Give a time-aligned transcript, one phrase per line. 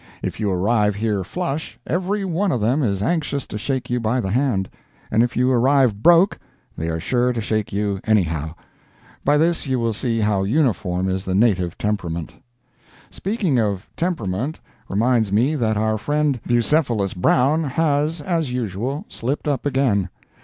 [0.23, 4.19] If you arrive here "flush," every one of them is anxious to shake you by
[4.19, 4.67] the hand;
[5.11, 6.39] and if you arrive "broke"
[6.75, 8.55] they are sure to shake you, anyhow.
[9.23, 12.33] By this you will see how uniform is the native temperament.
[13.11, 14.59] Speaking of temperament
[14.89, 20.09] reminds me that our friend Bucephalus Brown has, as usual, slipped up again.